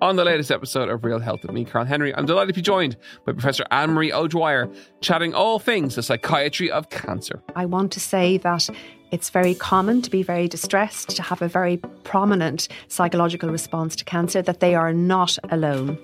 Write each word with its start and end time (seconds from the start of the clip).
On 0.00 0.14
the 0.14 0.24
latest 0.24 0.52
episode 0.52 0.88
of 0.88 1.04
Real 1.04 1.18
Health 1.18 1.42
with 1.42 1.50
me, 1.50 1.64
Carl 1.64 1.84
Henry, 1.84 2.14
I'm 2.14 2.24
delighted 2.24 2.54
to 2.54 2.58
be 2.58 2.62
joined 2.62 2.96
by 3.24 3.32
Professor 3.32 3.64
Anne 3.72 3.90
Marie 3.90 4.12
O'Dwyer, 4.12 4.68
chatting 5.00 5.34
all 5.34 5.58
things 5.58 5.96
the 5.96 6.04
psychiatry 6.04 6.70
of 6.70 6.88
cancer. 6.90 7.42
I 7.56 7.66
want 7.66 7.90
to 7.92 8.00
say 8.00 8.38
that 8.38 8.68
it's 9.10 9.30
very 9.30 9.56
common 9.56 10.00
to 10.02 10.10
be 10.10 10.22
very 10.22 10.46
distressed, 10.46 11.16
to 11.16 11.22
have 11.22 11.42
a 11.42 11.48
very 11.48 11.78
prominent 12.04 12.68
psychological 12.86 13.50
response 13.50 13.96
to 13.96 14.04
cancer, 14.04 14.40
that 14.42 14.60
they 14.60 14.76
are 14.76 14.92
not 14.92 15.36
alone 15.50 15.98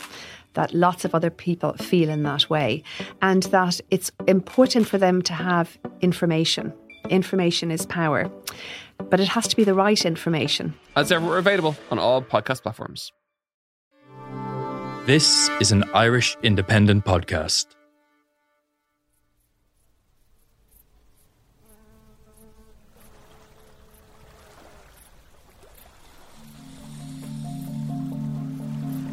that 0.54 0.74
lots 0.74 1.04
of 1.04 1.14
other 1.14 1.30
people 1.30 1.74
feel 1.74 2.10
in 2.10 2.24
that 2.24 2.50
way, 2.50 2.82
and 3.22 3.44
that 3.44 3.80
it's 3.90 4.10
important 4.26 4.88
for 4.88 4.98
them 4.98 5.22
to 5.22 5.34
have 5.34 5.78
information. 6.00 6.72
Information 7.10 7.70
is 7.70 7.86
power, 7.86 8.28
but 9.10 9.20
it 9.20 9.28
has 9.28 9.46
to 9.46 9.56
be 9.56 9.62
the 9.62 9.74
right 9.74 10.04
information. 10.04 10.74
As 10.96 11.12
ever, 11.12 11.26
we're 11.26 11.38
available 11.38 11.76
on 11.92 12.00
all 12.00 12.22
podcast 12.22 12.62
platforms. 12.62 13.12
This 15.06 15.50
is 15.60 15.70
an 15.70 15.84
Irish 15.92 16.34
independent 16.42 17.04
podcast. 17.04 17.66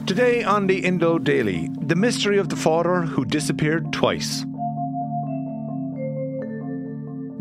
Today 0.08 0.46
on 0.46 0.68
the 0.68 0.80
Indo 0.80 1.20
Daily, 1.20 1.70
the 1.82 1.98
mystery 1.98 2.38
of 2.38 2.48
the 2.48 2.56
father 2.56 3.02
who 3.02 3.26
disappeared 3.26 3.92
twice. 3.92 4.46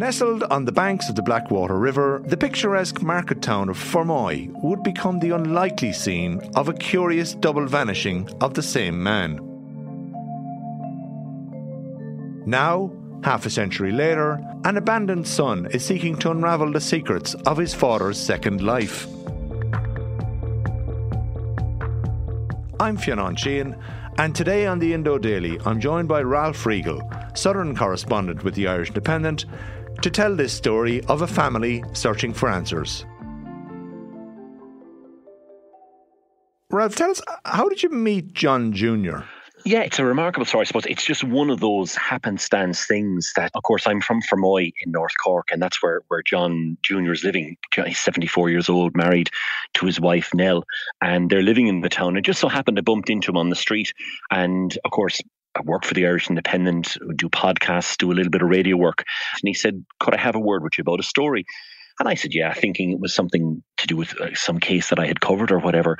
Nestled 0.00 0.44
on 0.44 0.64
the 0.64 0.72
banks 0.72 1.10
of 1.10 1.14
the 1.14 1.20
Blackwater 1.20 1.78
River, 1.78 2.22
the 2.24 2.34
picturesque 2.34 3.02
market 3.02 3.42
town 3.42 3.68
of 3.68 3.76
Fermoy 3.76 4.50
would 4.62 4.82
become 4.82 5.18
the 5.18 5.32
unlikely 5.32 5.92
scene 5.92 6.40
of 6.56 6.70
a 6.70 6.72
curious 6.72 7.34
double 7.34 7.66
vanishing 7.66 8.26
of 8.40 8.54
the 8.54 8.62
same 8.62 9.02
man. 9.02 9.38
Now, 12.46 12.90
half 13.24 13.44
a 13.44 13.50
century 13.50 13.92
later, 13.92 14.40
an 14.64 14.78
abandoned 14.78 15.28
son 15.28 15.66
is 15.66 15.84
seeking 15.84 16.16
to 16.20 16.30
unravel 16.30 16.72
the 16.72 16.80
secrets 16.80 17.34
of 17.34 17.58
his 17.58 17.74
father's 17.74 18.18
second 18.18 18.62
life. 18.62 19.06
I'm 22.80 22.96
Fionnán 22.96 23.36
Sheahan, 23.36 23.78
and 24.16 24.34
today 24.34 24.64
on 24.64 24.78
the 24.78 24.94
Indo 24.94 25.18
Daily, 25.18 25.58
I'm 25.66 25.78
joined 25.78 26.08
by 26.08 26.22
Ralph 26.22 26.64
Riegel, 26.64 27.02
Southern 27.34 27.76
correspondent 27.76 28.44
with 28.44 28.54
the 28.54 28.66
Irish 28.66 28.88
Independent, 28.88 29.44
to 30.02 30.10
tell 30.10 30.34
this 30.34 30.52
story 30.52 31.02
of 31.04 31.22
a 31.22 31.26
family 31.26 31.84
searching 31.92 32.32
for 32.32 32.48
answers. 32.48 33.04
Ralph, 36.70 36.94
tell 36.94 37.10
us, 37.10 37.20
how 37.44 37.68
did 37.68 37.82
you 37.82 37.90
meet 37.90 38.32
John 38.32 38.72
Jr.? 38.72 39.20
Yeah, 39.64 39.80
it's 39.80 39.98
a 39.98 40.04
remarkable 40.04 40.46
story. 40.46 40.62
I 40.62 40.64
suppose 40.64 40.86
it's 40.86 41.04
just 41.04 41.22
one 41.22 41.50
of 41.50 41.60
those 41.60 41.94
happenstance 41.94 42.86
things 42.86 43.32
that, 43.36 43.50
of 43.54 43.62
course, 43.62 43.86
I'm 43.86 44.00
from 44.00 44.22
Fermoy 44.22 44.72
in 44.84 44.92
North 44.92 45.12
Cork, 45.22 45.48
and 45.52 45.60
that's 45.60 45.82
where, 45.82 46.00
where 46.08 46.22
John 46.22 46.78
Jr. 46.82 47.12
is 47.12 47.24
living. 47.24 47.56
He's 47.84 48.00
74 48.00 48.50
years 48.50 48.68
old, 48.68 48.96
married 48.96 49.30
to 49.74 49.86
his 49.86 50.00
wife, 50.00 50.30
Nell, 50.32 50.64
and 51.02 51.28
they're 51.28 51.42
living 51.42 51.66
in 51.66 51.82
the 51.82 51.90
town. 51.90 52.16
It 52.16 52.22
just 52.22 52.40
so 52.40 52.48
happened 52.48 52.78
I 52.78 52.82
bumped 52.82 53.10
into 53.10 53.30
him 53.30 53.36
on 53.36 53.50
the 53.50 53.56
street. 53.56 53.92
And, 54.30 54.76
of 54.84 54.92
course, 54.92 55.20
I 55.56 55.62
work 55.62 55.84
for 55.84 55.94
the 55.94 56.06
Irish 56.06 56.28
Independent, 56.30 56.96
do 57.16 57.28
podcasts, 57.28 57.96
do 57.96 58.10
a 58.10 58.14
little 58.14 58.30
bit 58.30 58.42
of 58.42 58.48
radio 58.48 58.76
work. 58.76 59.04
And 59.34 59.48
he 59.48 59.54
said, 59.54 59.84
Could 59.98 60.14
I 60.14 60.18
have 60.18 60.36
a 60.36 60.40
word 60.40 60.62
with 60.62 60.78
you 60.78 60.82
about 60.82 61.00
a 61.00 61.04
story? 61.04 61.44
And 61.98 62.08
I 62.08 62.14
said, 62.14 62.32
Yeah, 62.32 62.52
thinking 62.54 62.92
it 62.92 63.00
was 63.00 63.14
something 63.14 63.62
to 63.78 63.86
do 63.86 63.96
with 63.96 64.18
uh, 64.20 64.34
some 64.34 64.58
case 64.58 64.90
that 64.90 64.98
I 64.98 65.06
had 65.06 65.20
covered 65.20 65.50
or 65.50 65.58
whatever. 65.58 65.98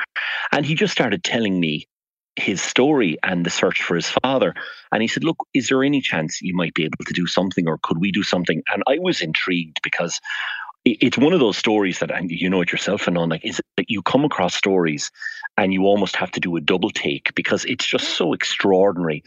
And 0.53 0.65
he 0.65 0.75
just 0.75 0.93
started 0.93 1.25
telling 1.25 1.59
me 1.59 1.87
his 2.37 2.63
story 2.63 3.19
and 3.23 3.45
the 3.45 3.51
search 3.51 3.83
for 3.83 3.97
his 3.97 4.09
father. 4.23 4.55
And 4.93 5.03
he 5.03 5.09
said, 5.09 5.25
Look, 5.25 5.39
is 5.53 5.69
there 5.69 5.83
any 5.83 6.01
chance 6.01 6.41
you 6.41 6.55
might 6.55 6.75
be 6.75 6.85
able 6.85 7.05
to 7.05 7.13
do 7.13 7.27
something 7.27 7.69
or 7.69 7.79
could 7.83 7.99
we 7.99 8.13
do 8.13 8.23
something? 8.23 8.63
And 8.73 8.83
I 8.89 8.99
was 8.99 9.21
intrigued 9.21 9.81
because 9.83 10.21
it's 10.85 11.19
one 11.19 11.33
of 11.33 11.41
those 11.41 11.57
stories 11.57 11.99
that, 11.99 12.11
and 12.11 12.31
you 12.31 12.49
know 12.49 12.63
it 12.63 12.73
yourself, 12.73 13.07
and 13.07 13.19
on 13.19 13.29
like, 13.29 13.45
is 13.45 13.61
that 13.77 13.91
you 13.91 14.03
come 14.03 14.25
across 14.25 14.55
stories 14.55 15.11
and 15.57 15.73
you 15.73 15.85
almost 15.85 16.17
have 16.17 16.31
to 16.33 16.41
do 16.41 16.57
a 16.57 16.61
double 16.61 16.91
take 16.91 17.35
because 17.35 17.65
it's 17.67 17.87
just 17.87 18.17
so 18.17 18.33
extraordinary 18.33 19.23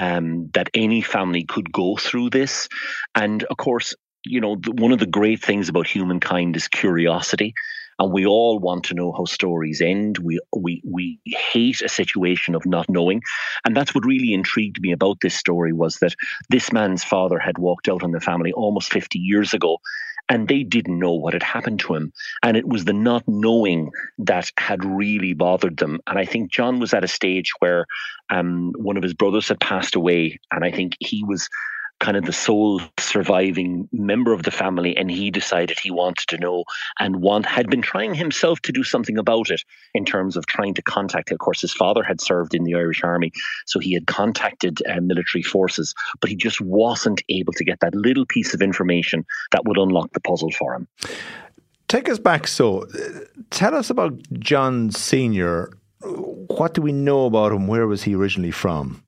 um, 0.00 0.50
that 0.54 0.68
any 0.74 1.02
family 1.02 1.44
could 1.44 1.72
go 1.72 1.96
through 1.96 2.30
this. 2.30 2.68
And 3.14 3.44
of 3.44 3.56
course, 3.56 3.94
you 4.24 4.40
know, 4.40 4.56
the, 4.56 4.72
one 4.72 4.92
of 4.92 4.98
the 4.98 5.06
great 5.06 5.42
things 5.42 5.68
about 5.68 5.86
humankind 5.86 6.56
is 6.56 6.66
curiosity 6.68 7.54
and 7.98 8.12
we 8.12 8.26
all 8.26 8.58
want 8.58 8.84
to 8.84 8.94
know 8.94 9.12
how 9.12 9.24
stories 9.24 9.80
end. 9.80 10.18
We 10.18 10.38
we 10.54 10.82
we 10.84 11.18
hate 11.24 11.80
a 11.82 11.88
situation 11.88 12.54
of 12.54 12.66
not 12.66 12.88
knowing, 12.88 13.22
and 13.64 13.76
that's 13.76 13.94
what 13.94 14.04
really 14.04 14.34
intrigued 14.34 14.80
me 14.80 14.92
about 14.92 15.20
this 15.22 15.34
story 15.34 15.72
was 15.72 15.96
that 15.96 16.14
this 16.50 16.72
man's 16.72 17.04
father 17.04 17.38
had 17.38 17.58
walked 17.58 17.88
out 17.88 18.02
on 18.02 18.12
the 18.12 18.20
family 18.20 18.52
almost 18.52 18.92
50 18.92 19.18
years 19.18 19.54
ago, 19.54 19.78
and 20.28 20.48
they 20.48 20.62
didn't 20.62 20.98
know 20.98 21.12
what 21.12 21.32
had 21.32 21.42
happened 21.42 21.80
to 21.80 21.94
him. 21.94 22.12
And 22.42 22.56
it 22.56 22.66
was 22.66 22.84
the 22.84 22.92
not 22.92 23.24
knowing 23.26 23.90
that 24.18 24.50
had 24.58 24.84
really 24.84 25.34
bothered 25.34 25.76
them. 25.76 26.00
And 26.06 26.18
I 26.18 26.24
think 26.24 26.50
John 26.50 26.80
was 26.80 26.92
at 26.94 27.04
a 27.04 27.08
stage 27.08 27.52
where 27.60 27.86
um, 28.30 28.72
one 28.76 28.96
of 28.96 29.02
his 29.02 29.14
brothers 29.14 29.48
had 29.48 29.60
passed 29.60 29.94
away, 29.94 30.38
and 30.50 30.64
I 30.64 30.70
think 30.70 30.96
he 31.00 31.24
was 31.24 31.48
kind 32.00 32.16
of 32.16 32.24
the 32.24 32.32
sole 32.32 32.80
surviving 32.98 33.88
member 33.92 34.32
of 34.32 34.42
the 34.42 34.50
family, 34.50 34.96
and 34.96 35.10
he 35.10 35.30
decided 35.30 35.78
he 35.78 35.90
wanted 35.90 36.28
to 36.28 36.38
know 36.38 36.64
and 37.00 37.22
want 37.22 37.46
had 37.46 37.68
been 37.70 37.82
trying 37.82 38.14
himself 38.14 38.60
to 38.60 38.72
do 38.72 38.82
something 38.82 39.18
about 39.18 39.50
it 39.50 39.62
in 39.94 40.04
terms 40.04 40.36
of 40.36 40.46
trying 40.46 40.74
to 40.74 40.82
contact. 40.82 41.30
Of 41.30 41.38
course, 41.38 41.60
his 41.60 41.72
father 41.72 42.02
had 42.02 42.20
served 42.20 42.54
in 42.54 42.64
the 42.64 42.74
Irish 42.74 43.02
Army, 43.02 43.32
so 43.66 43.78
he 43.78 43.94
had 43.94 44.06
contacted 44.06 44.82
uh, 44.86 45.00
military 45.00 45.42
forces, 45.42 45.94
but 46.20 46.30
he 46.30 46.36
just 46.36 46.60
wasn't 46.60 47.22
able 47.28 47.52
to 47.54 47.64
get 47.64 47.80
that 47.80 47.94
little 47.94 48.26
piece 48.26 48.54
of 48.54 48.60
information 48.60 49.24
that 49.52 49.64
would 49.64 49.78
unlock 49.78 50.12
the 50.12 50.20
puzzle 50.20 50.50
for 50.50 50.74
him. 50.74 50.86
Take 51.88 52.08
us 52.08 52.18
back. 52.18 52.46
So, 52.48 52.82
uh, 52.82 53.20
tell 53.50 53.74
us 53.74 53.90
about 53.90 54.20
John 54.32 54.90
Senior. 54.90 55.72
What 56.02 56.74
do 56.74 56.82
we 56.82 56.92
know 56.92 57.26
about 57.26 57.52
him? 57.52 57.68
Where 57.68 57.86
was 57.86 58.02
he 58.02 58.14
originally 58.14 58.50
from? 58.50 59.05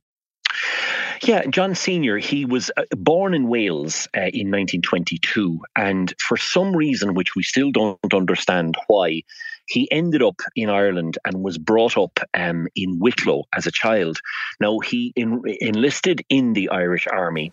Yeah, 1.23 1.47
John 1.47 1.75
Senior, 1.75 2.19
he 2.19 2.45
was 2.45 2.71
uh, 2.77 2.85
born 2.97 3.35
in 3.35 3.49
Wales 3.49 4.09
uh, 4.17 4.31
in 4.33 4.51
1922, 4.51 5.61
and 5.77 6.15
for 6.21 6.37
some 6.37 6.75
reason 6.77 7.15
which 7.15 7.35
we 7.35 7.43
still 7.43 7.71
don't 7.71 8.15
understand 8.15 8.77
why, 8.87 9.23
he 9.67 9.91
ended 9.91 10.23
up 10.23 10.41
in 10.57 10.71
Ireland 10.71 11.19
and 11.25 11.43
was 11.43 11.59
brought 11.59 11.97
up 11.99 12.19
um, 12.35 12.69
in 12.75 12.99
Wicklow 12.99 13.45
as 13.55 13.67
a 13.67 13.71
child. 13.71 14.21
Now, 14.61 14.79
he 14.79 15.13
in, 15.15 15.43
enlisted 15.61 16.25
in 16.29 16.55
the 16.55 16.71
Irish 16.71 17.07
Army 17.07 17.53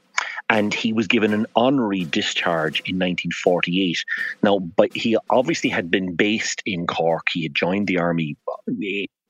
and 0.50 0.74
he 0.74 0.94
was 0.94 1.08
given 1.08 1.34
an 1.34 1.46
honorary 1.56 2.06
discharge 2.06 2.80
in 2.82 2.96
1948. 2.96 4.04
Now, 4.44 4.60
but 4.60 4.96
he 4.96 5.18
obviously 5.30 5.70
had 5.70 5.92
been 5.92 6.16
based 6.16 6.62
in 6.66 6.88
Cork. 6.88 7.28
He 7.34 7.44
had 7.44 7.56
joined 7.56 7.88
the 7.88 7.98
army 7.98 8.38
uh, 8.48 8.72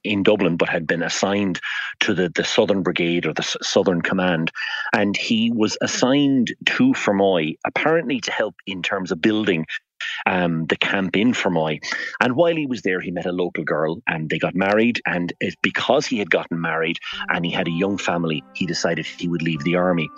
in 0.06 0.24
Dublin, 0.24 0.58
but 0.58 0.70
had 0.70 0.88
been 0.88 1.04
assigned 1.04 1.60
to 2.02 2.14
the, 2.14 2.30
the 2.30 2.44
Southern 2.44 2.84
Brigade 2.84 3.26
or 3.26 3.34
the 3.34 3.44
S- 3.44 3.58
Southern 3.62 4.02
Command. 4.02 4.52
And 4.94 5.16
he 5.16 5.52
was 5.52 5.78
assigned 5.82 6.54
to 6.66 6.94
Fermoy, 6.94 7.56
apparently 7.66 8.22
to 8.22 8.32
help 8.32 8.56
in 8.66 8.82
terms 8.82 9.12
of 9.12 9.22
building 9.22 9.66
um, 10.26 10.66
the 10.66 10.76
camp 10.76 11.16
in 11.16 11.34
Fermoy. 11.34 11.80
And 12.20 12.36
while 12.36 12.56
he 12.56 12.66
was 12.66 12.82
there, 12.82 13.00
he 13.00 13.12
met 13.12 13.26
a 13.26 13.32
local 13.32 13.64
girl 13.64 14.02
and 14.08 14.30
they 14.30 14.40
got 14.40 14.56
married. 14.56 15.02
And 15.06 15.34
it, 15.40 15.56
because 15.62 16.06
he 16.06 16.20
had 16.20 16.30
gotten 16.30 16.60
married 16.60 17.00
and 17.30 17.46
he 17.46 17.52
had 17.52 17.68
a 17.68 17.72
young 17.72 17.98
family, 17.98 18.44
he 18.54 18.66
decided 18.66 19.06
he 19.06 19.28
would 19.28 19.42
leave 19.42 19.64
the 19.64 19.76
army. 19.76 20.10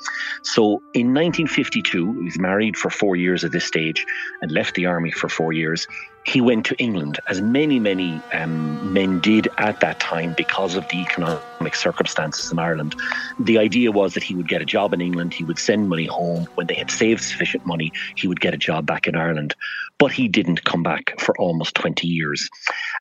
So 0.43 0.81
in 0.93 1.13
1952, 1.13 2.19
he 2.19 2.25
was 2.25 2.39
married 2.39 2.77
for 2.77 2.89
four 2.89 3.15
years 3.15 3.43
at 3.43 3.51
this 3.51 3.65
stage 3.65 4.05
and 4.41 4.51
left 4.51 4.75
the 4.75 4.85
army 4.85 5.11
for 5.11 5.29
four 5.29 5.53
years 5.53 5.87
he 6.27 6.41
went 6.41 6.65
to 6.65 6.75
England, 6.75 7.19
as 7.27 7.41
many, 7.41 7.79
many 7.79 8.21
um, 8.33 8.91
men 8.91 9.21
did 9.21 9.47
at 9.57 9.79
that 9.79 9.97
time 10.01 10.33
because 10.35 10.75
of 10.75 10.85
the 10.89 10.97
economic 10.97 11.73
circumstances 11.73 12.51
in 12.51 12.59
Ireland. 12.59 12.95
The 13.39 13.57
idea 13.57 13.93
was 13.93 14.13
that 14.13 14.23
he 14.23 14.35
would 14.35 14.49
get 14.49 14.61
a 14.61 14.65
job 14.65 14.93
in 14.93 14.99
England, 14.99 15.33
he 15.33 15.45
would 15.45 15.57
send 15.57 15.87
money 15.87 16.05
home. 16.05 16.45
When 16.55 16.67
they 16.67 16.73
had 16.73 16.91
saved 16.91 17.23
sufficient 17.23 17.65
money, 17.65 17.93
he 18.15 18.27
would 18.27 18.41
get 18.41 18.53
a 18.53 18.57
job 18.57 18.85
back 18.85 19.07
in 19.07 19.15
Ireland. 19.15 19.55
But 19.99 20.11
he 20.11 20.27
didn't 20.27 20.65
come 20.65 20.83
back 20.83 21.17
for 21.17 21.33
almost 21.39 21.75
20 21.75 22.05
years. 22.07 22.49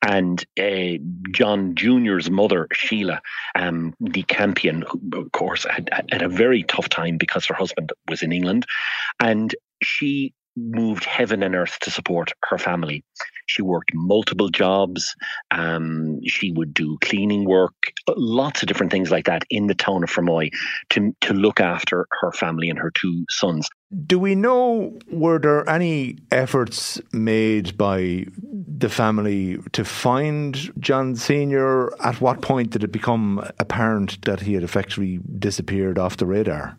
And 0.01 0.43
uh, 0.57 0.97
John 1.31 1.75
Jr.'s 1.75 2.29
mother, 2.29 2.69
Sheila, 2.71 3.21
um, 3.55 3.93
the 3.99 4.23
Campion, 4.23 4.85
who, 4.87 5.01
of 5.19 5.33
course, 5.33 5.65
had, 5.69 5.89
had 6.11 6.21
a 6.21 6.29
very 6.29 6.63
tough 6.63 6.87
time 6.87 7.17
because 7.17 7.45
her 7.47 7.53
husband 7.53 7.91
was 8.07 8.23
in 8.23 8.31
England. 8.31 8.65
And 9.19 9.53
she 9.83 10.33
moved 10.57 11.05
heaven 11.05 11.43
and 11.43 11.55
earth 11.55 11.77
to 11.81 11.91
support 11.91 12.33
her 12.43 12.57
family. 12.57 13.03
She 13.45 13.61
worked 13.61 13.93
multiple 13.93 14.49
jobs. 14.49 15.15
Um, 15.51 16.19
she 16.25 16.51
would 16.51 16.73
do 16.73 16.97
cleaning 17.01 17.45
work, 17.45 17.93
lots 18.07 18.61
of 18.61 18.67
different 18.67 18.91
things 18.91 19.11
like 19.11 19.25
that 19.25 19.43
in 19.49 19.67
the 19.67 19.75
town 19.75 20.03
of 20.03 20.09
Fermoy 20.09 20.49
to, 20.89 21.15
to 21.21 21.33
look 21.33 21.61
after 21.61 22.07
her 22.21 22.31
family 22.31 22.69
and 22.69 22.79
her 22.79 22.91
two 22.91 23.25
sons. 23.29 23.69
Do 24.05 24.19
we 24.19 24.35
know, 24.35 24.97
were 25.09 25.39
there 25.39 25.69
any 25.69 26.17
efforts 26.31 26.99
made 27.13 27.77
by 27.77 28.25
the 28.33 28.89
family 28.89 29.59
to 29.71 29.85
find 29.85 30.73
John 30.79 31.15
Sr.? 31.15 31.93
At 32.03 32.19
what 32.19 32.41
point 32.41 32.71
did 32.71 32.83
it 32.83 32.91
become 32.91 33.49
apparent 33.59 34.25
that 34.25 34.41
he 34.41 34.55
had 34.55 34.63
effectively 34.63 35.19
disappeared 35.39 35.97
off 35.97 36.17
the 36.17 36.25
radar? 36.25 36.77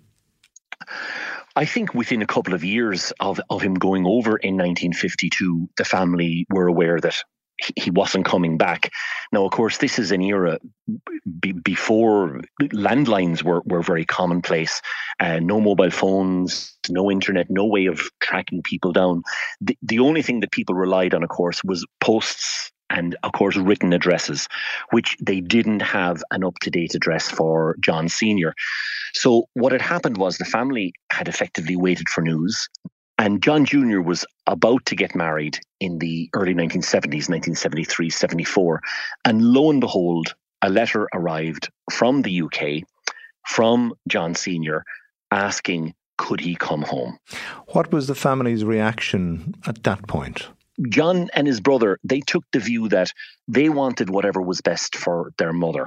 I 1.59 1.65
think 1.65 1.93
within 1.93 2.23
a 2.23 2.27
couple 2.27 2.55
of 2.55 2.63
years 2.63 3.13
of, 3.19 3.41
of 3.51 3.61
him 3.61 3.75
going 3.75 4.07
over 4.07 4.37
in 4.37 4.55
1952, 4.55 5.69
the 5.77 5.85
family 5.85 6.47
were 6.51 6.69
aware 6.69 7.01
that 7.01 7.17
he 7.75 7.91
wasn't 7.91 8.27
coming 8.27 8.59
back. 8.59 8.93
Now, 9.33 9.45
of 9.45 9.51
course, 9.51 9.79
this 9.79 9.99
is 9.99 10.13
an 10.13 10.23
era 10.23 10.61
b- 11.41 11.51
before 11.51 12.43
landlines 12.63 13.43
were, 13.43 13.63
were 13.65 13.83
very 13.83 14.05
commonplace. 14.05 14.81
Uh, 15.19 15.41
no 15.41 15.61
mobile 15.61 15.91
phones, 15.91 16.79
no 16.89 17.11
internet, 17.11 17.47
no 17.51 17.65
way 17.65 17.87
of 17.87 18.09
tracking 18.21 18.63
people 18.63 18.93
down. 18.93 19.25
The, 19.61 19.77
the 19.83 19.99
only 19.99 20.23
thing 20.23 20.39
that 20.41 20.53
people 20.53 20.77
relied 20.77 21.13
on, 21.13 21.25
of 21.25 21.29
course, 21.29 21.65
was 21.65 21.85
posts 21.99 22.71
and 22.91 23.17
of 23.23 23.33
course 23.33 23.57
written 23.57 23.93
addresses, 23.93 24.49
which 24.91 25.17
they 25.21 25.41
didn't 25.41 25.81
have 25.81 26.23
an 26.31 26.45
up 26.45 26.59
to 26.61 26.71
date 26.71 26.95
address 26.95 27.31
for 27.31 27.77
John 27.81 28.09
Sr. 28.09 28.55
So 29.15 29.49
what 29.55 29.73
had 29.73 29.83
happened 29.83 30.17
was 30.17 30.39
the 30.39 30.45
family 30.45 30.93
had 31.11 31.29
effectively 31.29 31.77
waited 31.77 32.09
for 32.09 32.23
news. 32.23 32.69
And 33.19 33.43
John 33.43 33.65
Jr. 33.65 34.01
was 34.01 34.25
about 34.47 34.87
to 34.87 34.95
get 34.95 35.17
married 35.17 35.59
in 35.81 35.99
the 35.99 36.31
early 36.35 36.55
1970s, 36.55 37.29
1973, 37.29 38.11
74. 38.11 38.81
And 39.25 39.43
lo 39.43 39.71
and 39.71 39.81
behold, 39.81 40.35
a 40.63 40.71
letter 40.71 41.09
arrived 41.13 41.69
from 41.91 42.23
the 42.23 42.43
UK, 42.43 42.85
from 43.47 43.93
John 44.09 44.35
Sr., 44.35 44.85
asking, 45.31 45.95
could 46.17 46.41
he 46.41 46.55
come 46.55 46.83
home? 46.83 47.19
What 47.69 47.93
was 47.93 48.07
the 48.07 48.15
family's 48.15 48.65
reaction 48.65 49.55
at 49.67 49.83
that 49.85 50.07
point? 50.07 50.49
John 50.89 51.29
and 51.35 51.47
his 51.47 51.61
brother, 51.61 51.99
they 52.05 52.21
took 52.21 52.45
the 52.53 52.61
view 52.61 52.89
that 52.89 53.13
they 53.47 53.69
wanted 53.69 54.11
whatever 54.11 54.41
was 54.41 54.61
best 54.61 54.97
for 54.97 55.33
their 55.39 55.53
mother. 55.53 55.87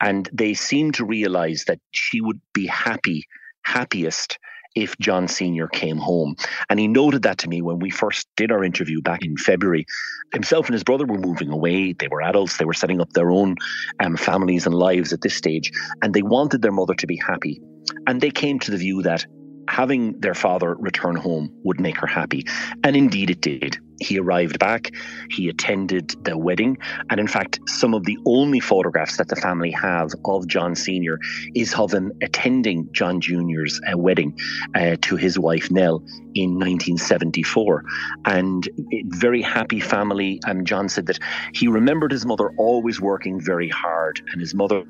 And 0.00 0.28
they 0.32 0.54
seemed 0.54 0.94
to 0.94 1.04
realize 1.04 1.64
that 1.66 1.80
she 1.92 2.20
would 2.20 2.40
be 2.52 2.66
happy, 2.66 3.26
happiest 3.62 4.38
if 4.74 4.96
John 4.98 5.28
Sr. 5.28 5.68
came 5.68 5.98
home. 5.98 6.34
And 6.70 6.80
he 6.80 6.88
noted 6.88 7.22
that 7.22 7.38
to 7.38 7.48
me 7.48 7.60
when 7.62 7.78
we 7.78 7.90
first 7.90 8.26
did 8.36 8.50
our 8.50 8.64
interview 8.64 9.02
back 9.02 9.22
in 9.22 9.36
February. 9.36 9.86
Himself 10.32 10.66
and 10.66 10.72
his 10.72 10.84
brother 10.84 11.04
were 11.04 11.18
moving 11.18 11.50
away. 11.50 11.92
They 11.92 12.08
were 12.08 12.22
adults. 12.22 12.56
They 12.56 12.64
were 12.64 12.72
setting 12.72 13.00
up 13.00 13.12
their 13.12 13.30
own 13.30 13.56
um, 14.00 14.16
families 14.16 14.66
and 14.66 14.74
lives 14.74 15.12
at 15.12 15.20
this 15.20 15.34
stage. 15.34 15.70
And 16.02 16.14
they 16.14 16.22
wanted 16.22 16.62
their 16.62 16.72
mother 16.72 16.94
to 16.94 17.06
be 17.06 17.16
happy. 17.16 17.60
And 18.06 18.20
they 18.20 18.30
came 18.30 18.58
to 18.60 18.70
the 18.70 18.78
view 18.78 19.02
that 19.02 19.26
having 19.68 20.18
their 20.20 20.34
father 20.34 20.74
return 20.74 21.16
home 21.16 21.50
would 21.64 21.80
make 21.80 21.96
her 21.98 22.06
happy. 22.06 22.46
And 22.82 22.96
indeed 22.96 23.30
it 23.30 23.40
did. 23.40 23.78
He 24.02 24.18
arrived 24.18 24.58
back, 24.58 24.90
he 25.30 25.48
attended 25.48 26.14
the 26.24 26.36
wedding, 26.36 26.78
and 27.10 27.18
in 27.20 27.26
fact, 27.26 27.60
some 27.68 27.94
of 27.94 28.04
the 28.04 28.18
only 28.26 28.60
photographs 28.60 29.16
that 29.16 29.28
the 29.28 29.36
family 29.36 29.70
have 29.70 30.10
of 30.24 30.46
John 30.46 30.74
Sr. 30.74 31.18
is 31.54 31.74
of 31.74 31.92
him 31.92 32.12
attending 32.22 32.88
John 32.92 33.20
Jr.'s 33.20 33.80
uh, 33.90 33.96
wedding 33.96 34.38
uh, 34.74 34.96
to 35.02 35.16
his 35.16 35.38
wife 35.38 35.70
Nell 35.70 36.02
in 36.34 36.58
1974. 36.58 37.84
And 38.24 38.68
very 39.06 39.42
happy 39.42 39.80
family. 39.80 40.40
And 40.46 40.66
John 40.66 40.88
said 40.88 41.06
that 41.06 41.18
he 41.52 41.68
remembered 41.68 42.12
his 42.12 42.26
mother 42.26 42.52
always 42.58 43.00
working 43.00 43.40
very 43.40 43.68
hard 43.68 44.20
and 44.32 44.40
his 44.40 44.54
mother 44.54 44.84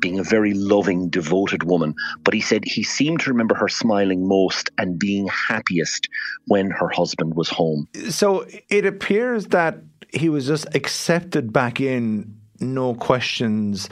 being 0.00 0.18
a 0.18 0.22
very 0.22 0.54
loving, 0.54 1.08
devoted 1.08 1.64
woman. 1.64 1.94
But 2.22 2.34
he 2.34 2.40
said 2.40 2.64
he 2.64 2.82
seemed 2.82 3.20
to 3.20 3.30
remember 3.30 3.54
her 3.54 3.68
smiling 3.68 4.26
most 4.26 4.70
and 4.78 4.98
being 4.98 5.28
happiest 5.28 6.08
when 6.46 6.70
her 6.70 6.88
husband 6.88 7.34
was 7.34 7.48
home. 7.48 7.88
So 8.08 8.33
it 8.68 8.86
appears 8.86 9.46
that 9.46 9.78
he 10.12 10.28
was 10.28 10.46
just 10.46 10.66
accepted 10.74 11.52
back 11.52 11.80
in, 11.80 12.38
no 12.60 12.94
questions 12.94 13.88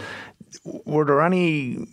were 0.65 1.05
there 1.05 1.23
any 1.23 1.87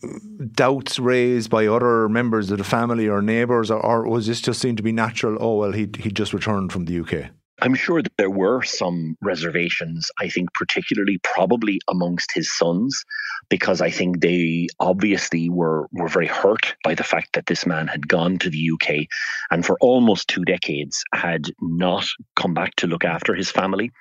doubts 0.53 0.99
raised 0.99 1.49
by 1.49 1.67
other 1.67 2.09
members 2.09 2.51
of 2.51 2.57
the 2.57 2.63
family 2.63 3.07
or 3.07 3.21
neighbours, 3.21 3.71
or, 3.71 3.79
or 3.79 4.07
was 4.07 4.27
this 4.27 4.41
just 4.41 4.61
seen 4.61 4.75
to 4.75 4.83
be 4.83 4.91
natural? 4.91 5.37
Oh 5.39 5.57
well, 5.57 5.71
he 5.71 5.89
he 5.97 6.11
just 6.11 6.33
returned 6.33 6.71
from 6.71 6.85
the 6.85 6.99
UK. 6.99 7.31
I'm 7.61 7.75
sure 7.75 8.01
that 8.01 8.15
there 8.17 8.29
were 8.29 8.63
some 8.63 9.17
reservations, 9.21 10.09
I 10.19 10.29
think, 10.29 10.53
particularly 10.53 11.19
probably 11.23 11.79
amongst 11.87 12.31
his 12.33 12.51
sons, 12.51 13.03
because 13.49 13.81
I 13.81 13.89
think 13.89 14.21
they 14.21 14.67
obviously 14.79 15.49
were, 15.49 15.87
were 15.91 16.07
very 16.07 16.27
hurt 16.27 16.75
by 16.83 16.95
the 16.95 17.03
fact 17.03 17.33
that 17.33 17.47
this 17.47 17.65
man 17.65 17.87
had 17.87 18.07
gone 18.07 18.37
to 18.39 18.49
the 18.49 18.71
UK 18.71 19.07
and 19.51 19.65
for 19.65 19.77
almost 19.81 20.27
two 20.27 20.45
decades 20.45 21.03
had 21.13 21.47
not 21.61 22.05
come 22.35 22.53
back 22.53 22.75
to 22.77 22.87
look 22.87 23.03
after 23.03 23.35
his 23.35 23.51
family. 23.51 23.91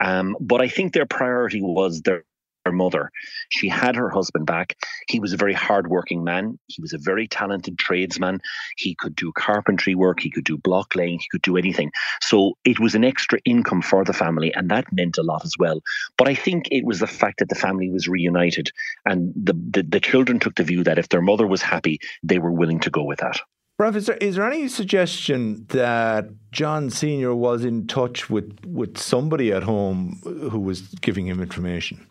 Um, 0.00 0.36
but 0.40 0.60
I 0.60 0.68
think 0.68 0.92
their 0.92 1.06
priority 1.06 1.60
was 1.62 2.02
their 2.02 2.24
her 2.64 2.72
mother. 2.72 3.10
She 3.48 3.68
had 3.68 3.96
her 3.96 4.10
husband 4.10 4.46
back. 4.46 4.76
He 5.08 5.20
was 5.20 5.32
a 5.32 5.36
very 5.36 5.54
hardworking 5.54 6.24
man. 6.24 6.58
He 6.66 6.82
was 6.82 6.92
a 6.92 6.98
very 6.98 7.26
talented 7.26 7.78
tradesman. 7.78 8.40
He 8.76 8.94
could 8.94 9.16
do 9.16 9.32
carpentry 9.32 9.94
work. 9.94 10.20
He 10.20 10.30
could 10.30 10.44
do 10.44 10.58
block 10.58 10.94
laying. 10.94 11.18
He 11.18 11.28
could 11.30 11.42
do 11.42 11.56
anything. 11.56 11.90
So 12.20 12.56
it 12.64 12.78
was 12.78 12.94
an 12.94 13.04
extra 13.04 13.38
income 13.44 13.82
for 13.82 14.04
the 14.04 14.12
family, 14.12 14.52
and 14.54 14.70
that 14.70 14.92
meant 14.92 15.18
a 15.18 15.22
lot 15.22 15.44
as 15.44 15.54
well. 15.58 15.80
But 16.16 16.28
I 16.28 16.34
think 16.34 16.68
it 16.70 16.84
was 16.84 17.00
the 17.00 17.06
fact 17.06 17.38
that 17.38 17.48
the 17.48 17.54
family 17.54 17.90
was 17.90 18.08
reunited, 18.08 18.70
and 19.04 19.32
the, 19.34 19.54
the, 19.54 19.82
the 19.82 20.00
children 20.00 20.38
took 20.38 20.56
the 20.56 20.64
view 20.64 20.84
that 20.84 20.98
if 20.98 21.08
their 21.08 21.22
mother 21.22 21.46
was 21.46 21.62
happy, 21.62 22.00
they 22.22 22.38
were 22.38 22.52
willing 22.52 22.80
to 22.80 22.90
go 22.90 23.04
with 23.04 23.20
that. 23.20 23.40
Ralph, 23.78 23.94
is 23.94 24.06
there, 24.06 24.16
is 24.16 24.34
there 24.34 24.50
any 24.50 24.66
suggestion 24.66 25.64
that 25.68 26.26
John 26.50 26.90
Sr. 26.90 27.32
was 27.32 27.64
in 27.64 27.86
touch 27.86 28.28
with, 28.28 28.58
with 28.66 28.98
somebody 28.98 29.52
at 29.52 29.62
home 29.62 30.20
who 30.24 30.58
was 30.58 30.80
giving 31.00 31.28
him 31.28 31.40
information? 31.40 32.04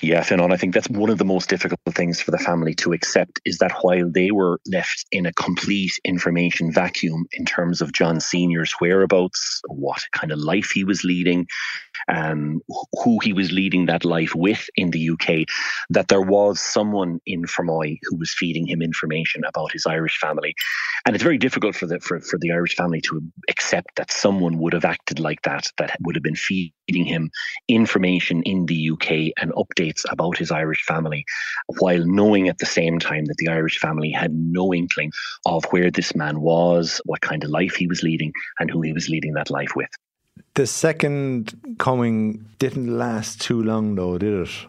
Yeah, 0.00 0.22
Fionnán, 0.22 0.52
I 0.52 0.56
think 0.56 0.74
that's 0.74 0.88
one 0.88 1.10
of 1.10 1.18
the 1.18 1.24
most 1.24 1.48
difficult 1.48 1.80
things 1.90 2.20
for 2.20 2.30
the 2.30 2.38
family 2.38 2.74
to 2.76 2.92
accept 2.92 3.40
is 3.44 3.58
that 3.58 3.72
while 3.82 4.10
they 4.10 4.30
were 4.30 4.60
left 4.66 5.04
in 5.12 5.26
a 5.26 5.32
complete 5.32 5.92
information 6.04 6.72
vacuum 6.72 7.26
in 7.32 7.44
terms 7.44 7.80
of 7.80 7.92
John 7.92 8.20
Sr.'s 8.20 8.74
whereabouts, 8.80 9.60
what 9.68 10.02
kind 10.12 10.32
of 10.32 10.38
life 10.38 10.70
he 10.70 10.84
was 10.84 11.04
leading, 11.04 11.46
um, 12.08 12.60
who 13.02 13.18
he 13.22 13.32
was 13.32 13.52
leading 13.52 13.86
that 13.86 14.04
life 14.04 14.34
with 14.34 14.68
in 14.76 14.90
the 14.90 15.10
UK, 15.10 15.46
that 15.90 16.08
there 16.08 16.22
was 16.22 16.60
someone 16.60 17.20
in 17.26 17.42
Fermoy 17.44 17.98
who 18.04 18.16
was 18.16 18.34
feeding 18.34 18.66
him 18.66 18.82
information 18.82 19.44
about 19.44 19.72
his 19.72 19.86
Irish 19.86 20.18
family. 20.18 20.54
And 21.06 21.14
it's 21.14 21.24
very 21.24 21.38
difficult 21.38 21.74
for 21.76 21.86
the 21.86 22.00
for, 22.00 22.20
for 22.20 22.38
the 22.38 22.52
Irish 22.52 22.76
family 22.76 23.00
to 23.02 23.22
accept 23.48 23.96
that 23.96 24.12
someone 24.12 24.58
would 24.58 24.72
have 24.72 24.84
acted 24.84 25.18
like 25.18 25.42
that, 25.42 25.66
that 25.78 25.96
would 26.00 26.16
have 26.16 26.22
been 26.22 26.36
feeding 26.36 27.04
him 27.04 27.30
information 27.68 28.42
in 28.42 28.66
the 28.66 28.90
UK 28.90 29.32
and 29.40 29.52
updates 29.52 30.02
about 30.10 30.38
his 30.38 30.50
Irish 30.50 30.84
family, 30.84 31.24
while 31.78 32.04
knowing 32.04 32.48
at 32.48 32.58
the 32.58 32.66
same 32.66 32.98
time 32.98 33.24
that 33.26 33.36
the 33.38 33.48
Irish 33.48 33.78
family 33.78 34.10
had 34.10 34.32
no 34.32 34.72
inkling 34.72 35.12
of 35.46 35.64
where 35.66 35.90
this 35.90 36.14
man 36.14 36.40
was, 36.40 37.00
what 37.04 37.20
kind 37.20 37.44
of 37.44 37.50
life 37.50 37.74
he 37.74 37.86
was 37.86 38.02
leading, 38.02 38.32
and 38.58 38.70
who 38.70 38.82
he 38.82 38.92
was 38.92 39.08
leading 39.08 39.34
that 39.34 39.50
life 39.50 39.74
with. 39.76 39.90
The 40.54 40.66
second 40.66 41.76
coming 41.78 42.44
didn't 42.58 42.96
last 42.98 43.40
too 43.40 43.62
long, 43.62 43.94
though, 43.94 44.18
did 44.18 44.48
it? 44.48 44.66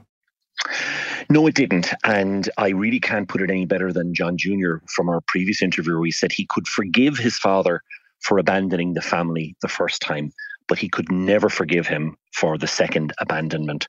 No, 1.29 1.47
it 1.47 1.55
didn't. 1.55 1.93
And 2.03 2.49
I 2.57 2.69
really 2.69 2.99
can't 2.99 3.27
put 3.27 3.41
it 3.41 3.49
any 3.49 3.65
better 3.65 3.91
than 3.91 4.13
John 4.13 4.37
Jr. 4.37 4.75
from 4.87 5.09
our 5.09 5.21
previous 5.27 5.61
interview, 5.61 5.95
where 5.95 6.05
he 6.05 6.11
said 6.11 6.31
he 6.31 6.45
could 6.49 6.67
forgive 6.67 7.17
his 7.17 7.37
father 7.37 7.81
for 8.21 8.37
abandoning 8.37 8.93
the 8.93 9.01
family 9.01 9.55
the 9.61 9.67
first 9.67 10.01
time, 10.01 10.31
but 10.73 10.79
he 10.79 10.89
could 10.89 11.11
never 11.11 11.49
forgive 11.49 11.85
him 11.85 12.17
for 12.33 12.57
the 12.57 12.65
second 12.65 13.13
abandonment. 13.19 13.87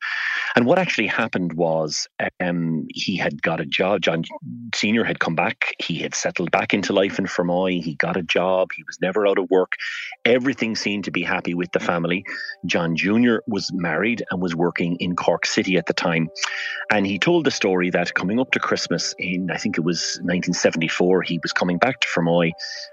And 0.55 0.67
what 0.67 0.79
actually 0.79 1.07
happened 1.07 1.55
was 1.55 2.07
um, 2.41 2.87
he 2.93 3.17
had 3.17 3.41
got 3.41 3.59
a 3.59 3.65
job. 3.65 4.03
John 4.03 4.23
Sr. 4.75 5.03
had 5.03 5.19
come 5.19 5.35
back. 5.35 5.73
He 5.79 6.01
had 6.01 6.15
settled 6.15 6.51
back 6.51 6.75
into 6.75 6.93
life 6.93 7.19
in 7.19 7.25
Fermoy. 7.25 7.83
He 7.83 7.95
got 7.95 8.19
a 8.19 8.23
job. 8.23 8.69
He 8.77 8.83
was 8.83 8.99
never 9.01 9.27
out 9.27 9.39
of 9.39 9.49
work. 9.49 9.73
Everything 10.27 10.77
seemed 10.77 11.05
to 11.05 11.11
be 11.11 11.23
happy 11.23 11.55
with 11.55 11.73
the 11.73 11.81
family. 11.81 12.23
John 12.67 12.97
Jr. 12.97 13.37
was 13.47 13.71
married 13.73 14.23
and 14.31 14.43
was 14.43 14.55
working 14.55 14.97
in 14.97 15.17
Cork 15.17 15.47
City 15.47 15.79
at 15.79 15.87
the 15.87 15.95
time. 15.95 16.29
And 16.91 17.07
he 17.07 17.19
told 17.19 17.47
the 17.47 17.51
story 17.51 17.89
that 17.89 18.13
coming 18.13 18.39
up 18.39 18.51
to 18.51 18.61
Christmas 18.61 19.15
in, 19.19 19.51
I 19.51 19.57
think 19.57 19.79
it 19.79 19.85
was 19.85 20.19
1974, 20.21 21.23
he 21.23 21.41
was 21.43 21.53
coming 21.55 21.79
back 21.79 22.01
to 22.01 22.09
Fermoy. 22.09 22.51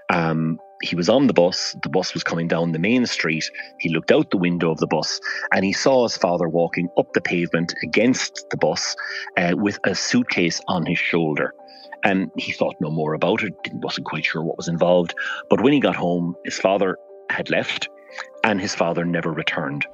Um, 0.08 0.58
he 0.82 0.96
was 0.96 1.08
on 1.08 1.26
the 1.26 1.32
bus. 1.32 1.76
The 1.82 1.88
bus 1.88 2.12
was 2.12 2.24
coming 2.24 2.48
down 2.48 2.72
the 2.72 2.78
main 2.78 3.06
street. 3.06 3.50
He 3.78 3.88
looked 3.88 4.10
out 4.10 4.30
the 4.30 4.36
window 4.36 4.70
of 4.70 4.78
the 4.78 4.86
bus 4.86 5.20
and 5.52 5.64
he 5.64 5.72
saw 5.72 6.02
his 6.02 6.16
father 6.16 6.48
walking 6.48 6.88
up 6.98 7.12
the 7.12 7.20
pavement 7.20 7.74
against 7.82 8.46
the 8.50 8.56
bus 8.56 8.96
uh, 9.36 9.52
with 9.54 9.78
a 9.84 9.94
suitcase 9.94 10.60
on 10.68 10.84
his 10.84 10.98
shoulder. 10.98 11.54
And 12.04 12.30
he 12.36 12.52
thought 12.52 12.74
no 12.80 12.90
more 12.90 13.14
about 13.14 13.44
it, 13.44 13.54
wasn't 13.74 14.06
quite 14.06 14.24
sure 14.24 14.42
what 14.42 14.56
was 14.56 14.68
involved. 14.68 15.14
But 15.48 15.60
when 15.60 15.72
he 15.72 15.80
got 15.80 15.94
home, 15.94 16.34
his 16.44 16.58
father 16.58 16.96
had 17.30 17.48
left 17.48 17.88
and 18.42 18.60
his 18.60 18.74
father 18.74 19.04
never 19.04 19.30
returned. 19.30 19.86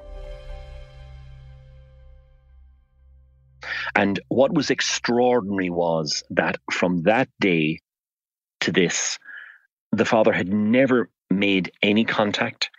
And 3.95 4.19
what 4.29 4.53
was 4.53 4.69
extraordinary 4.69 5.69
was 5.69 6.23
that 6.31 6.57
from 6.71 7.03
that 7.03 7.29
day 7.39 7.79
to 8.61 8.71
this, 8.71 9.19
the 9.91 10.05
father 10.05 10.31
had 10.31 10.53
never 10.53 11.09
made 11.31 11.71
any 11.81 12.03
contact. 12.03 12.69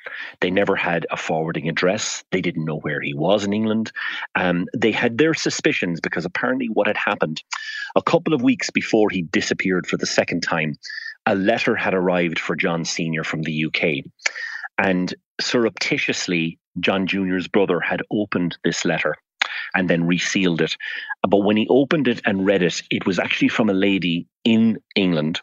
They 0.40 0.50
never 0.50 0.74
had 0.74 1.06
a 1.10 1.16
forwarding 1.16 1.68
address. 1.68 2.24
They 2.32 2.40
didn't 2.40 2.64
know 2.64 2.78
where 2.78 3.00
he 3.00 3.14
was 3.14 3.44
in 3.44 3.52
England. 3.52 3.92
Um, 4.34 4.66
they 4.76 4.90
had 4.92 5.18
their 5.18 5.34
suspicions 5.34 6.00
because 6.00 6.24
apparently 6.24 6.66
what 6.66 6.86
had 6.86 6.96
happened 6.96 7.42
a 7.96 8.02
couple 8.02 8.34
of 8.34 8.42
weeks 8.42 8.70
before 8.70 9.10
he 9.10 9.22
disappeared 9.22 9.86
for 9.86 9.96
the 9.96 10.06
second 10.06 10.42
time, 10.42 10.76
a 11.26 11.34
letter 11.34 11.76
had 11.76 11.94
arrived 11.94 12.38
for 12.38 12.56
John 12.56 12.84
Sr. 12.84 13.24
from 13.24 13.42
the 13.42 13.66
UK. 13.66 14.04
And 14.78 15.14
surreptitiously, 15.40 16.58
John 16.80 17.06
Jr.'s 17.06 17.48
brother 17.48 17.80
had 17.80 18.02
opened 18.10 18.56
this 18.64 18.84
letter 18.84 19.16
and 19.74 19.88
then 19.88 20.06
resealed 20.06 20.60
it. 20.60 20.76
But 21.28 21.44
when 21.44 21.56
he 21.56 21.66
opened 21.68 22.08
it 22.08 22.20
and 22.24 22.46
read 22.46 22.62
it, 22.62 22.82
it 22.90 23.06
was 23.06 23.18
actually 23.18 23.48
from 23.48 23.68
a 23.68 23.74
lady 23.74 24.26
in 24.44 24.78
England 24.96 25.40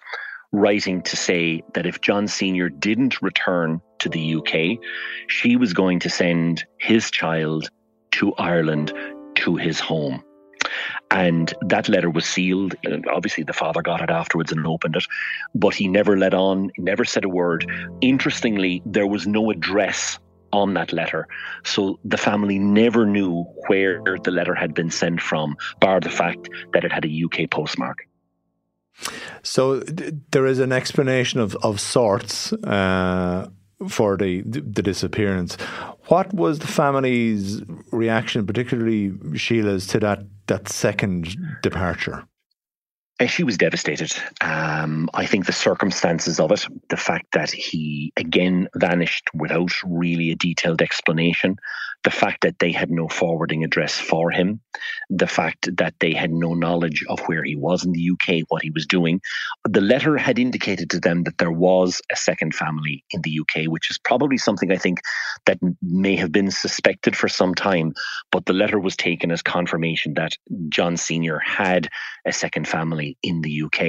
writing 0.52 1.02
to 1.04 1.16
say 1.16 1.62
that 1.74 1.86
if 1.86 2.02
John 2.02 2.28
Sr. 2.28 2.70
didn't 2.70 3.22
return 3.22 3.82
to 4.00 4.10
the 4.10 4.36
UK, 4.36 4.80
she 5.28 5.56
was 5.56 5.74
going 5.74 6.00
to 6.00 6.10
send 6.10 6.66
his 6.80 7.12
child 7.12 7.70
to 8.12 8.34
Ireland 8.36 8.94
to 9.36 9.56
his 9.56 9.80
home. 9.80 10.24
And 11.12 11.54
that 11.62 11.88
letter 11.88 12.10
was 12.10 12.26
sealed. 12.26 12.76
Obviously, 13.10 13.44
the 13.44 13.54
father 13.54 13.82
got 13.82 14.02
it 14.02 14.10
afterwards 14.10 14.52
and 14.52 14.66
opened 14.66 14.98
it, 14.98 15.06
but 15.56 15.74
he 15.74 15.88
never 15.88 16.18
let 16.18 16.34
on, 16.34 16.72
never 16.78 17.06
said 17.06 17.24
a 17.24 17.30
word. 17.30 17.70
Interestingly, 18.02 18.82
there 18.86 19.08
was 19.08 19.28
no 19.28 19.50
address 19.52 20.20
on 20.52 20.74
that 20.74 20.94
letter. 20.94 21.28
So 21.64 22.00
the 22.04 22.18
family 22.18 22.60
never 22.60 23.06
knew 23.06 23.44
where 23.68 24.02
the 24.24 24.32
letter 24.32 24.56
had 24.56 24.74
been 24.74 24.92
sent 24.92 25.22
from, 25.22 25.56
bar 25.80 26.00
the 26.00 26.10
fact 26.10 26.50
that 26.74 26.84
it 26.84 26.92
had 26.92 27.06
a 27.06 27.24
UK 27.24 27.50
postmark. 27.50 28.00
So 29.48 29.80
th- 29.80 30.14
there 30.32 30.46
is 30.46 30.60
an 30.60 30.72
explanation 30.72 31.40
of, 31.40 31.56
of 31.64 31.80
sorts 31.80 32.52
uh, 32.54 33.50
for 33.88 34.18
the, 34.18 34.42
the 34.42 34.84
disappearance. 34.84 35.56
What 36.08 36.34
was 36.34 36.60
the 36.60 36.68
family's 36.68 37.62
reaction, 37.92 38.46
particularly 38.46 39.14
Sheila's, 39.36 39.88
to 39.88 40.00
that, 40.00 40.20
that 40.48 40.68
second 40.68 41.38
departure? 41.64 42.28
she 43.26 43.44
was 43.44 43.58
devastated. 43.58 44.14
Um, 44.42 45.10
I 45.16 45.26
think 45.26 45.48
the 45.48 45.52
circumstances 45.52 46.40
of 46.40 46.52
it, 46.52 46.68
the 46.90 46.98
fact 46.98 47.26
that 47.34 47.50
he 47.50 48.14
again 48.16 48.68
vanished 48.76 49.30
without 49.34 49.72
really 49.84 50.30
a 50.30 50.36
detailed 50.36 50.84
explanation, 50.84 51.58
the 52.04 52.12
fact 52.12 52.42
that 52.42 52.60
they 52.60 52.72
had 52.72 52.90
no 52.90 53.08
forwarding 53.08 53.64
address 53.64 53.98
for 53.98 54.32
him, 54.32 54.62
the 55.10 55.28
fact 55.28 55.70
that 55.78 55.96
they 56.00 56.14
had 56.14 56.32
no 56.32 56.54
knowledge 56.54 57.04
of 57.10 57.20
where 57.22 57.44
he 57.44 57.56
was 57.56 57.84
in 57.84 57.92
the 57.92 58.12
UK, 58.12 58.46
what 58.50 58.64
he 58.64 58.70
was 58.70 58.86
doing. 58.86 59.20
The 59.68 59.82
letter 59.82 60.18
had 60.18 60.40
indicated 60.40 60.90
to 60.92 61.00
them 61.00 61.24
that 61.24 61.38
there 61.38 61.52
was 61.52 62.02
a 62.12 62.16
second 62.16 62.56
family 62.56 63.04
in 63.12 63.22
the 63.22 63.40
UK, 63.42 63.66
which 63.68 63.90
is 63.90 63.98
probably 63.98 64.38
something 64.38 64.72
I 64.72 64.78
think 64.78 65.02
that 65.46 65.60
may 65.82 66.16
have 66.16 66.32
been 66.32 66.52
suspected 66.52 67.16
for 67.16 67.28
some 67.28 67.56
time, 67.56 67.94
but 68.32 68.46
the 68.46 68.54
letter 68.54 68.80
was 68.80 68.96
taken 68.96 69.32
as 69.32 69.42
confirmation 69.42 70.14
that 70.16 70.34
John 70.70 70.98
Sr. 70.98 71.40
had 71.40 71.90
a 72.26 72.32
second 72.32 72.68
family 72.68 73.18
in 73.24 73.42
the 73.42 73.64
UK. 73.64 73.82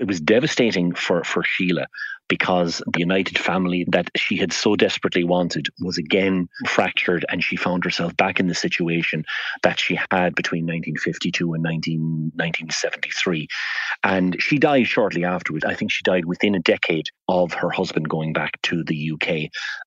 It 0.00 0.06
was 0.06 0.20
devastating 0.20 0.94
for, 0.94 1.24
for 1.24 1.42
Sheila 1.42 1.86
because 2.30 2.82
the 2.90 3.00
united 3.00 3.38
family 3.38 3.84
that 3.88 4.10
she 4.16 4.36
had 4.36 4.52
so 4.52 4.74
desperately 4.76 5.24
wanted 5.24 5.68
was 5.80 5.98
again 5.98 6.48
fractured 6.66 7.26
and 7.28 7.44
she 7.44 7.56
found 7.56 7.84
herself 7.84 8.16
back 8.16 8.40
in 8.40 8.46
the 8.46 8.54
situation 8.54 9.24
that 9.62 9.78
she 9.78 9.98
had 10.10 10.34
between 10.34 10.64
1952 10.64 11.52
and 11.52 11.62
19, 11.62 12.00
1973 12.34 13.46
and 14.04 14.40
she 14.40 14.58
died 14.58 14.86
shortly 14.86 15.24
afterwards. 15.24 15.64
I 15.64 15.74
think 15.74 15.90
she 15.90 16.02
died 16.04 16.24
within 16.24 16.54
a 16.54 16.60
decade 16.60 17.08
of 17.28 17.52
her 17.52 17.68
husband 17.70 18.08
going 18.08 18.32
back 18.32 18.62
to 18.62 18.82
the 18.84 19.10
uk 19.12 19.28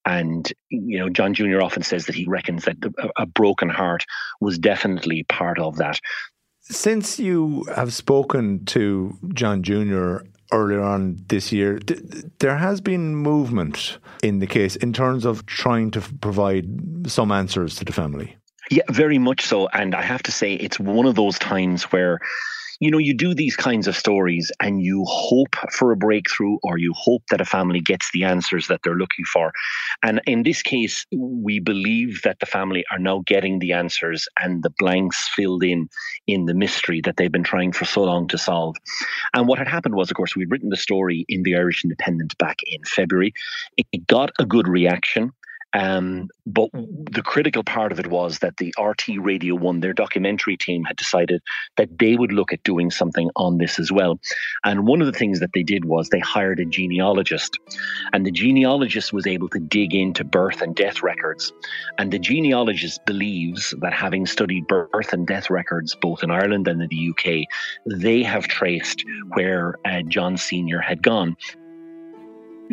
and 0.06 0.52
you 0.70 1.00
know 1.00 1.10
john 1.10 1.34
jr 1.34 1.62
often 1.62 1.84
says 1.84 2.06
that 2.06 2.16
he 2.16 2.26
reckons 2.28 2.66
that 2.66 2.78
a 3.18 3.26
broken 3.26 3.70
heart 3.70 4.04
was 4.42 4.60
definitely 4.60 5.24
part 5.24 5.60
of 5.60 5.78
that. 5.78 6.00
Since 6.62 7.20
you 7.20 7.66
have 7.76 7.94
spoken 7.94 8.66
to 8.66 9.18
John 9.34 9.64
Jr 9.64 10.20
earlier 10.52 10.82
on 10.82 11.24
this 11.28 11.52
year, 11.52 11.80
th- 11.80 12.02
there 12.40 12.58
has 12.58 12.82
been 12.82 13.16
movement 13.16 13.98
in 14.22 14.40
the 14.40 14.48
case 14.48 14.76
in 14.76 14.94
terms 14.94 15.26
of 15.26 15.46
trying 15.46 15.92
to 15.92 16.00
f- 16.00 16.12
provide 16.22 16.66
some 17.08 17.32
answers 17.32 17.76
to 17.76 17.86
the 17.86 17.94
family. 17.94 18.38
Yeah, 18.72 18.84
very 18.90 19.18
much 19.18 19.46
so. 19.46 19.68
And 19.74 19.94
I 19.94 20.02
have 20.02 20.24
to 20.24 20.32
say, 20.32 20.54
it's 20.56 20.80
one 20.80 21.06
of 21.06 21.16
those 21.16 21.38
times 21.40 21.84
where 21.92 22.20
you 22.84 22.92
know, 22.92 22.98
you 22.98 23.14
do 23.14 23.34
these 23.34 23.56
kinds 23.56 23.88
of 23.88 23.96
stories 23.96 24.52
and 24.60 24.82
you 24.84 25.06
hope 25.08 25.56
for 25.72 25.94
a 25.94 25.96
breakthrough 25.96 26.58
or 26.64 26.78
you 26.78 26.92
hope 26.94 27.24
that 27.30 27.40
a 27.40 27.46
family 27.46 27.80
gets 27.80 28.12
the 28.12 28.26
answers 28.26 28.68
that 28.68 28.82
they're 28.84 28.96
looking 28.96 29.24
for. 29.24 29.54
And 30.04 30.20
in 30.28 30.44
this 30.44 30.62
case, 30.62 31.06
we 31.16 31.60
believe 31.60 32.24
that 32.24 32.42
the 32.42 32.46
family 32.46 32.84
are 32.92 33.00
now 33.00 33.24
getting 33.26 33.60
the 33.60 33.72
answers 33.72 34.28
and 34.38 34.64
the 34.64 34.70
blanks 34.80 35.30
filled 35.34 35.64
in 35.64 35.88
in 36.28 36.46
the 36.46 36.54
mystery 36.54 37.00
that 37.06 37.16
they've 37.16 37.32
been 37.32 37.44
trying 37.44 37.72
for 37.72 37.86
so 37.86 38.04
long 38.04 38.28
to 38.28 38.38
solve. 38.38 38.76
And 39.34 39.48
what 39.48 39.60
had 39.60 39.70
happened 39.70 39.96
was, 39.96 40.12
of 40.12 40.18
course, 40.18 40.36
we'd 40.36 40.52
written 40.52 40.70
the 40.70 40.76
story 40.76 41.26
in 41.30 41.44
the 41.44 41.56
Irish 41.56 41.86
Independent 41.86 42.38
back 42.38 42.58
in 42.66 42.84
February. 42.84 43.34
It 43.78 44.08
got 44.08 44.32
a 44.40 44.46
good 44.46 44.68
reaction. 44.68 45.32
Um, 45.74 46.30
but 46.46 46.70
the 46.74 47.24
critical 47.24 47.64
part 47.64 47.92
of 47.92 48.00
it 48.00 48.08
was 48.08 48.40
that 48.40 48.58
the 48.58 48.74
RTÉ 48.78 49.18
Radio 49.20 49.56
1, 49.56 49.80
their 49.80 49.94
documentary 49.94 50.58
team, 50.58 50.84
had 50.84 50.98
decided 50.98 51.42
that 51.78 51.98
they 51.98 52.16
would 52.16 52.32
look 52.32 52.54
at 52.54 52.64
doing 52.64 52.92
something 52.92 53.30
on 53.36 53.58
this 53.58 53.80
as 53.80 53.92
well. 53.92 54.20
And 54.64 54.88
one 54.88 55.02
of 55.02 55.08
the 55.08 55.18
things 55.18 55.40
that 55.40 55.54
they 55.54 55.64
did 55.64 55.86
was 55.86 56.10
they 56.10 56.20
hired 56.20 56.60
a 56.60 56.66
genealogist. 56.66 57.58
And 58.14 58.26
the 58.26 58.32
genealogist 58.32 59.14
was 59.14 59.26
able 59.26 59.50
to 59.50 59.60
dig 59.60 59.96
into 59.96 60.24
birth 60.24 60.62
and 60.62 60.76
death 60.76 61.02
records. 61.02 61.52
And 61.98 62.12
the 62.12 62.20
genealogist 62.20 63.06
believes 63.06 63.74
that 63.80 63.94
having 63.94 64.26
studied 64.26 64.68
birth 64.68 65.14
and 65.14 65.26
death 65.26 65.50
records 65.50 65.96
both 65.96 66.24
in 66.24 66.32
Ireland 66.32 66.68
and 66.68 66.82
in 66.82 66.90
the 66.90 67.10
UK, 67.10 67.48
they 67.86 68.22
have 68.24 68.48
traced 68.48 69.04
where 69.34 69.76
uh, 69.86 70.02
John 70.04 70.38
Sr. 70.38 70.80
had 70.80 71.02
gone 71.02 71.36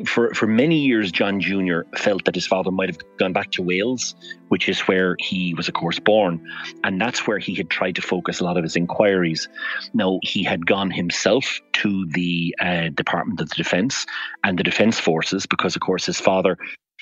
for, 0.04 0.34
for 0.34 0.46
many 0.46 0.78
years, 0.78 1.10
John 1.12 1.40
Jr. 1.40 1.80
felt 1.96 2.24
that 2.24 2.34
his 2.34 2.46
father 2.46 2.70
might 2.70 2.88
have 2.88 2.98
gone 3.18 3.32
back 3.32 3.50
to 3.52 3.62
Wales, 3.62 4.14
which 4.48 4.68
is 4.68 4.80
where 4.80 5.16
he 5.18 5.54
was, 5.54 5.68
of 5.68 5.74
course, 5.74 5.98
born. 5.98 6.44
And 6.84 7.00
that's 7.00 7.26
where 7.26 7.38
he 7.38 7.54
had 7.54 7.70
tried 7.70 7.96
to 7.96 8.02
focus 8.02 8.40
a 8.40 8.44
lot 8.44 8.56
of 8.56 8.62
his 8.62 8.76
inquiries. 8.76 9.48
Now, 9.94 10.18
he 10.22 10.42
had 10.42 10.66
gone 10.66 10.90
himself 10.90 11.60
to 11.74 12.06
the 12.08 12.54
uh, 12.60 12.88
Department 12.90 13.40
of 13.40 13.48
the 13.48 13.54
Defense 13.54 14.06
and 14.44 14.58
the 14.58 14.64
Defense 14.64 14.98
Forces 14.98 15.46
because, 15.46 15.76
of 15.76 15.82
course, 15.82 16.06
his 16.06 16.20
father 16.20 16.56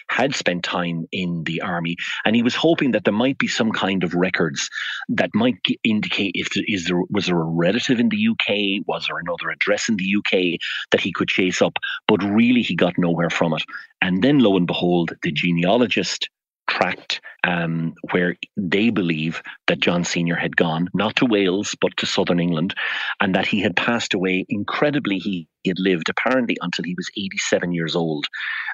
had 0.09 0.35
spent 0.35 0.64
time 0.64 1.07
in 1.12 1.45
the 1.45 1.61
army, 1.61 1.97
and 2.25 2.37
he 2.37 2.43
was 2.43 2.55
hoping 2.55 2.93
that 2.93 3.05
there 3.05 3.14
might 3.14 3.38
be 3.38 3.49
some 3.49 3.73
kind 3.73 4.05
of 4.05 4.14
records 4.14 4.69
that 5.09 5.35
might 5.35 5.57
indicate 5.85 6.33
if 6.35 6.49
is 6.57 6.87
there 6.87 7.02
was 7.11 7.26
there 7.26 7.40
a 7.40 7.45
relative 7.45 8.00
in 8.00 8.09
the 8.09 8.28
UK, 8.28 8.87
was 8.87 9.07
there 9.07 9.19
another 9.19 9.50
address 9.50 9.88
in 9.88 9.97
the 9.97 10.17
UK 10.17 10.61
that 10.90 11.00
he 11.00 11.12
could 11.12 11.28
chase 11.28 11.62
up, 11.62 11.78
but 12.07 12.23
really 12.23 12.62
he 12.62 12.75
got 12.75 12.99
nowhere 12.99 13.31
from 13.31 13.52
it. 13.52 13.62
And 14.00 14.23
then, 14.23 14.38
lo 14.38 14.57
and 14.57 14.67
behold, 14.67 15.12
the 15.23 15.33
genealogist 15.33 16.28
tracked 16.68 17.20
um, 17.44 17.94
where 18.10 18.37
they 18.56 18.90
believe 18.90 19.42
that 19.66 19.80
John 19.80 20.04
Sr. 20.04 20.37
had 20.37 20.56
gone, 20.56 20.88
not 20.94 21.16
to 21.16 21.26
Wales, 21.26 21.75
but 21.80 21.96
to 21.96 22.06
southern 22.06 22.40
England, 22.40 22.75
and 23.20 23.34
that 23.34 23.46
he 23.46 23.60
had 23.60 23.76
passed 23.76 24.14
away 24.14 24.44
incredibly. 24.48 25.18
He 25.18 25.48
had 25.66 25.78
lived 25.78 26.08
apparently 26.08 26.56
until 26.60 26.84
he 26.84 26.94
was 26.96 27.10
87 27.16 27.72
years 27.72 27.96
old 27.96 28.26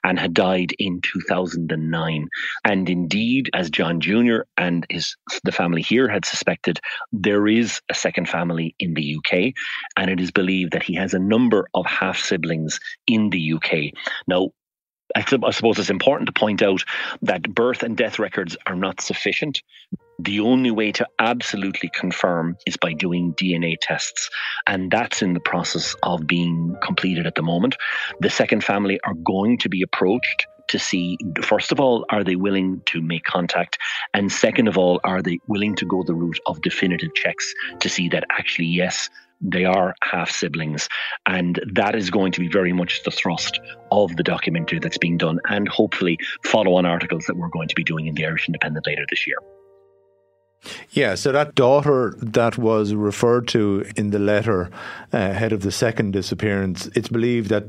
and 0.03 0.19
had 0.19 0.35
died 0.35 0.73
in 0.79 1.01
2009. 1.03 2.29
And 2.65 2.91
indeed, 2.91 3.51
as 3.55 3.71
John 3.71 4.01
Jr. 4.01 4.41
and 4.57 4.87
his 4.91 5.17
the 5.45 5.53
family 5.53 5.83
here 5.83 6.09
had 6.09 6.25
suspected, 6.25 6.81
there 7.13 7.47
is 7.47 7.81
a 7.91 7.95
second 7.95 8.29
family 8.29 8.75
in 8.79 8.95
the 8.95 9.17
UK, 9.17 9.53
and 9.97 10.11
it 10.11 10.21
is 10.21 10.31
believed 10.31 10.73
that 10.73 10.83
he 10.83 10.95
has 10.95 11.15
a 11.15 11.19
number 11.19 11.67
of 11.75 11.87
half 11.87 12.19
siblings 12.19 12.81
in 13.07 13.31
the 13.31 13.55
UK. 13.55 13.93
Now, 14.27 14.51
I 15.15 15.51
suppose 15.51 15.79
it's 15.79 15.91
important 15.91 16.27
to 16.27 16.33
point 16.33 16.63
out 16.63 16.83
that 17.23 17.55
birth 17.55 17.83
and 17.83 17.97
death 17.97 18.19
records 18.19 18.57
are 18.67 18.75
not 18.75 19.01
sufficient. 19.01 19.63
The 20.19 20.41
only 20.41 20.71
way 20.71 20.93
to 20.93 21.07
absolutely 21.19 21.91
confirm 21.93 22.57
is 22.67 22.77
by 22.77 22.93
doing 22.93 23.35
DNA 23.35 23.77
tests, 23.81 24.31
and 24.67 24.91
that's 24.91 25.23
in 25.23 25.35
the 25.35 25.41
process 25.41 25.95
of 26.03 26.27
being 26.27 26.77
completed 26.83 27.27
at 27.27 27.35
the 27.35 27.43
moment. 27.43 27.77
The 28.21 28.31
second 28.31 28.65
family 28.65 29.01
are 29.05 29.15
going 29.15 29.59
to 29.59 29.69
be 29.69 29.83
approached 29.83 30.47
to 30.69 30.79
see, 30.79 31.19
first 31.43 31.73
of 31.73 31.81
all, 31.81 32.07
are 32.11 32.25
they 32.25 32.37
willing 32.37 32.81
to 32.87 33.03
make 33.03 33.25
contact? 33.25 33.79
And 34.15 34.33
second 34.33 34.69
of 34.69 34.79
all, 34.79 35.01
are 35.05 35.21
they 35.21 35.39
willing 35.47 35.75
to 35.77 35.85
go 35.85 36.03
the 36.03 36.15
route 36.15 36.39
of 36.47 36.63
definitive 36.63 37.15
checks 37.15 37.53
to 37.81 37.89
see 37.89 38.09
that 38.09 38.25
actually, 38.31 38.67
yes, 38.67 39.11
they 39.41 39.65
are 39.65 39.95
half 40.03 40.31
siblings. 40.31 40.89
And 41.27 41.61
that 41.75 41.95
is 41.95 42.11
going 42.11 42.33
to 42.33 42.41
be 42.41 42.49
very 42.49 42.73
much 42.73 43.03
the 43.05 43.11
thrust 43.11 43.61
of 43.91 44.17
the 44.17 44.23
documentary 44.23 44.79
that's 44.79 44.99
being 44.99 45.19
done, 45.19 45.39
and 45.49 45.69
hopefully 45.69 46.19
follow 46.45 46.75
on 46.75 46.87
articles 46.87 47.27
that 47.27 47.37
we're 47.37 47.49
going 47.49 47.69
to 47.69 47.75
be 47.75 47.85
doing 47.85 48.07
in 48.07 48.15
the 48.15 48.25
Irish 48.25 48.49
Independent 48.49 48.87
later 48.87 49.05
this 49.11 49.27
year. 49.27 49.37
Yeah, 50.91 51.15
so 51.15 51.33
that 51.33 51.55
daughter 51.55 52.15
that 52.19 52.59
was 52.59 52.95
referred 52.95 53.49
to 53.49 53.85
in 53.97 54.11
the 54.11 54.19
letter, 54.19 54.71
uh, 55.13 55.33
head 55.33 55.53
of 55.53 55.63
the 55.63 55.73
second 55.73 56.13
disappearance, 56.13 56.89
it's 56.95 57.09
believed 57.09 57.51
that 57.51 57.65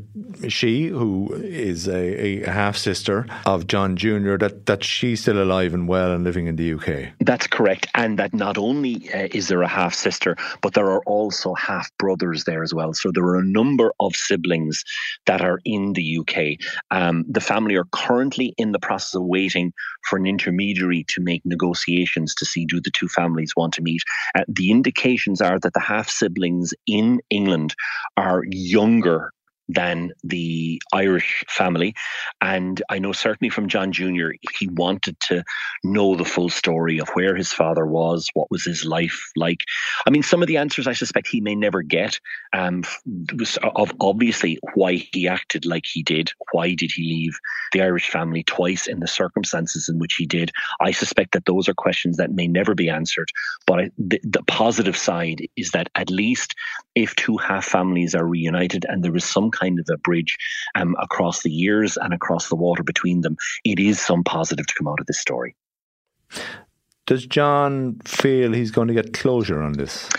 she, 0.48 0.88
who 0.88 1.34
is 1.34 1.88
a, 1.88 2.44
a 2.44 2.50
half 2.50 2.78
sister 2.78 3.26
of 3.46 3.68
John 3.68 3.96
Jr., 3.96 4.38
that, 4.38 4.66
that 4.66 4.84
she's 4.84 5.22
still 5.22 5.42
alive 5.42 5.74
and 5.74 5.88
well 5.88 6.12
and 6.12 6.24
living 6.24 6.48
in 6.48 6.56
the 6.56 6.74
UK. 6.74 7.14
That's 7.20 7.48
correct. 7.48 7.88
And 7.96 8.20
that 8.20 8.34
not 8.34 8.58
only 8.58 9.12
uh, 9.14 9.28
is 9.32 9.48
there 9.48 9.62
a 9.62 9.68
half 9.68 9.94
sister, 9.94 10.36
but 10.62 10.74
there 10.74 10.90
are 10.90 11.04
also 11.06 11.54
half 11.54 11.90
brothers 11.98 12.44
there 12.44 12.64
as 12.64 12.74
well. 12.74 12.94
So 12.94 13.12
there 13.12 13.26
are 13.26 13.40
a 13.40 13.46
number 13.46 13.94
of 14.00 14.16
siblings 14.16 14.84
that 15.26 15.42
are 15.42 15.60
in 15.66 15.94
the 15.94 16.20
UK. 16.20 16.60
Um, 16.92 17.26
the 17.28 17.42
family 17.42 17.76
are 17.76 17.88
currently 17.92 18.54
in 18.58 18.72
the 18.72 18.80
process 18.80 19.16
of 19.16 19.24
waiting 19.24 19.74
for 20.08 20.18
an 20.18 20.26
intermediary 20.26 21.04
to 21.10 21.22
make 21.22 21.46
negotiations 21.46 22.36
to 22.36 22.46
see 22.46 22.66
do 22.66 22.80
the 22.86 22.92
two 22.92 23.08
families 23.08 23.54
want 23.56 23.74
to 23.74 23.82
meet. 23.82 24.02
Uh, 24.38 24.44
the 24.48 24.72
indications 24.72 25.42
are 25.42 25.60
that 25.60 25.74
the 25.74 25.80
half 25.80 26.10
siblings 26.10 26.74
in 26.88 27.20
England 27.30 27.76
are 28.16 28.44
younger 28.50 29.32
than 29.68 30.12
the 30.24 30.82
Irish 30.94 31.44
family. 31.48 31.96
And 32.42 32.82
I 32.90 33.00
know 33.00 33.12
certainly 33.12 33.50
from 33.50 33.68
John 33.68 33.92
Jr., 33.92 34.30
he 34.58 34.68
wanted 34.68 35.20
to 35.22 35.44
know 35.84 36.16
the 36.16 36.26
full 36.26 36.50
story 36.50 37.00
of 37.00 37.10
where 37.10 37.36
his 37.36 37.52
father 37.52 37.86
was, 37.86 38.30
what 38.34 38.52
was 38.52 38.64
his 38.64 38.86
life 38.86 39.32
like. 39.36 39.60
I 40.06 40.10
mean, 40.10 40.24
some 40.24 40.42
of 40.42 40.48
the 40.48 40.58
answers 40.58 40.88
I 40.88 40.94
suspect 40.94 41.28
he 41.28 41.42
may 41.42 41.56
never 41.56 41.82
get. 41.82 42.20
Um, 42.54 42.84
of 43.76 43.92
obviously 44.00 44.60
why 44.76 44.94
he 44.94 45.28
acted 45.28 45.66
like 45.66 45.86
he 45.86 46.04
did. 46.04 46.32
Why 46.52 46.74
did 46.74 46.92
he 46.92 47.04
leave 47.04 47.38
the 47.72 47.82
Irish 47.82 48.10
family 48.10 48.44
twice 48.44 48.88
in 48.88 49.00
the 49.00 49.08
circumstances 49.08 49.90
in 49.90 50.00
which 50.00 50.16
he 50.16 50.26
did? 50.26 50.52
I 50.80 50.92
suspect 50.92 51.34
that 51.34 51.46
those 51.46 51.68
are 51.68 51.74
questions 51.74 52.18
that 52.18 52.32
may 52.32 52.48
never 52.48 52.76
be 52.76 52.90
answered. 52.90 53.30
But 53.66 53.92
the, 53.98 54.20
the 54.24 54.44
positive 54.44 54.98
side 54.98 55.48
is 55.56 55.72
that 55.72 55.90
at 55.96 56.10
least 56.10 56.56
if 56.96 57.16
two 57.16 57.38
half 57.38 57.66
families 57.66 58.16
are 58.16 58.26
reunited 58.26 58.86
and 58.88 59.04
there 59.04 59.16
is 59.16 59.26
some 59.26 59.52
kind 59.56 59.80
of 59.80 59.88
a 59.92 59.98
bridge 59.98 60.36
um, 60.76 60.96
across 61.02 61.44
the 61.44 61.52
years 61.52 61.98
and 61.98 62.14
across 62.14 62.50
the 62.50 62.56
water 62.56 62.84
between 62.84 63.22
them, 63.22 63.38
it 63.64 63.80
is 63.80 64.00
some 64.00 64.24
positive 64.24 64.68
to 64.68 64.74
come 64.78 64.88
out 64.88 65.00
of 65.00 65.06
this 65.06 65.20
story. 65.20 65.56
Does 67.06 67.26
John 67.28 68.00
feel 68.04 68.54
he's 68.54 68.72
going 68.72 68.88
to 68.88 68.94
get 68.94 69.14
closure 69.14 69.62
on 69.62 69.74
this? 69.74 70.10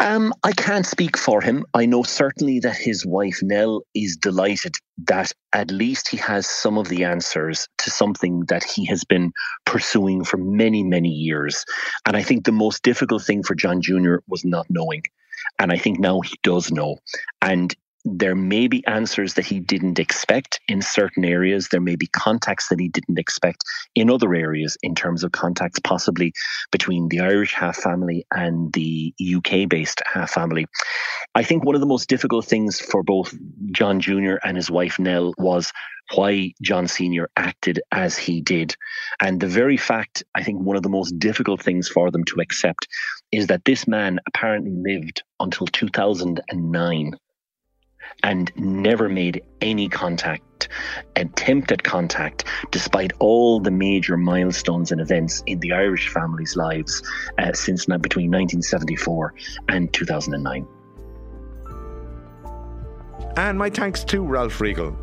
Um, 0.00 0.34
I 0.42 0.52
can't 0.52 0.86
speak 0.86 1.16
for 1.16 1.40
him. 1.40 1.64
I 1.72 1.86
know 1.86 2.02
certainly 2.02 2.58
that 2.60 2.76
his 2.76 3.06
wife 3.06 3.38
Nell 3.42 3.82
is 3.94 4.16
delighted 4.16 4.74
that 5.06 5.32
at 5.52 5.70
least 5.70 6.08
he 6.08 6.16
has 6.16 6.46
some 6.46 6.78
of 6.78 6.88
the 6.88 7.04
answers 7.04 7.68
to 7.78 7.90
something 7.90 8.40
that 8.48 8.64
he 8.64 8.84
has 8.86 9.04
been 9.04 9.32
pursuing 9.64 10.24
for 10.24 10.36
many, 10.36 10.82
many 10.82 11.08
years. 11.08 11.64
And 12.06 12.16
I 12.16 12.22
think 12.22 12.44
the 12.44 12.52
most 12.52 12.82
difficult 12.82 13.22
thing 13.22 13.42
for 13.42 13.54
John 13.54 13.80
Jr. 13.80 14.16
was 14.28 14.44
not 14.44 14.66
knowing. 14.68 15.04
And 15.58 15.70
I 15.70 15.78
think 15.78 15.98
now 15.98 16.20
he 16.20 16.34
does 16.42 16.72
know. 16.72 16.96
And 17.40 17.74
there 18.04 18.34
may 18.34 18.68
be 18.68 18.86
answers 18.86 19.34
that 19.34 19.46
he 19.46 19.60
didn't 19.60 19.98
expect 19.98 20.60
in 20.68 20.82
certain 20.82 21.24
areas. 21.24 21.68
There 21.68 21.80
may 21.80 21.96
be 21.96 22.06
contacts 22.06 22.68
that 22.68 22.78
he 22.78 22.88
didn't 22.88 23.18
expect 23.18 23.64
in 23.94 24.10
other 24.10 24.34
areas, 24.34 24.76
in 24.82 24.94
terms 24.94 25.24
of 25.24 25.32
contacts 25.32 25.78
possibly 25.82 26.32
between 26.70 27.08
the 27.08 27.20
Irish 27.20 27.54
half 27.54 27.76
family 27.76 28.26
and 28.30 28.72
the 28.74 29.14
UK 29.36 29.68
based 29.68 30.02
half 30.12 30.30
family. 30.30 30.66
I 31.34 31.42
think 31.42 31.64
one 31.64 31.74
of 31.74 31.80
the 31.80 31.86
most 31.86 32.08
difficult 32.08 32.44
things 32.44 32.78
for 32.78 33.02
both 33.02 33.34
John 33.72 34.00
Jr. 34.00 34.34
and 34.44 34.56
his 34.56 34.70
wife 34.70 34.98
Nell 34.98 35.32
was 35.38 35.72
why 36.14 36.52
John 36.60 36.86
Sr. 36.86 37.30
acted 37.36 37.80
as 37.90 38.18
he 38.18 38.42
did. 38.42 38.76
And 39.20 39.40
the 39.40 39.46
very 39.46 39.78
fact, 39.78 40.22
I 40.34 40.42
think, 40.42 40.60
one 40.60 40.76
of 40.76 40.82
the 40.82 40.90
most 40.90 41.18
difficult 41.18 41.62
things 41.62 41.88
for 41.88 42.10
them 42.10 42.24
to 42.24 42.40
accept 42.40 42.86
is 43.32 43.46
that 43.46 43.64
this 43.64 43.88
man 43.88 44.20
apparently 44.26 44.72
lived 44.74 45.22
until 45.40 45.66
2009 45.66 47.18
and 48.22 48.52
never 48.56 49.08
made 49.08 49.42
any 49.60 49.88
contact, 49.88 50.68
attempt 51.16 51.72
at 51.72 51.82
contact, 51.82 52.44
despite 52.70 53.12
all 53.18 53.60
the 53.60 53.70
major 53.70 54.16
milestones 54.16 54.92
and 54.92 55.00
events 55.00 55.42
in 55.46 55.60
the 55.60 55.72
Irish 55.72 56.08
family's 56.08 56.56
lives 56.56 57.02
uh, 57.38 57.52
since 57.52 57.88
now 57.88 57.98
between 57.98 58.30
1974 58.30 59.34
and 59.68 59.92
2009. 59.92 60.66
And 63.36 63.58
my 63.58 63.68
thanks 63.68 64.04
to 64.04 64.22
Ralph 64.22 64.60
Riegel. 64.60 64.96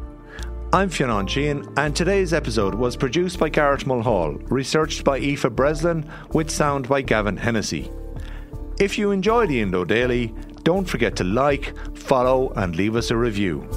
I'm 0.74 0.90
Fionnán 0.90 1.28
Sheahan, 1.28 1.78
and 1.78 1.94
today's 1.94 2.32
episode 2.32 2.76
was 2.76 2.96
produced 2.96 3.38
by 3.38 3.50
Garrett 3.50 3.86
Mulhall, 3.86 4.38
researched 4.50 5.04
by 5.04 5.20
Aoife 5.20 5.52
Breslin, 5.52 6.10
with 6.32 6.50
sound 6.50 6.88
by 6.88 7.02
Gavin 7.02 7.36
Hennessy. 7.36 7.92
If 8.80 8.98
you 8.98 9.12
enjoy 9.12 9.48
the 9.48 9.60
Indo 9.60 9.84
Daily, 9.84 10.34
don't 10.64 10.86
forget 10.86 11.16
to 11.18 11.24
like, 11.24 11.74
follow, 11.96 12.52
and 12.56 12.76
leave 12.76 12.96
us 12.96 13.12
a 13.12 13.18
review. 13.18 13.68